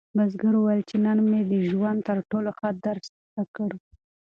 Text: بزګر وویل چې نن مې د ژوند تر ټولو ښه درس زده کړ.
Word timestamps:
بزګر 0.17 0.53
وویل 0.57 0.81
چې 0.89 0.95
نن 1.05 1.17
مې 1.29 1.41
د 1.51 1.53
ژوند 1.69 1.99
تر 2.07 2.17
ټولو 2.29 2.49
ښه 2.57 2.69
درس 2.85 3.05
زده 3.19 3.43
کړ. 3.55 3.69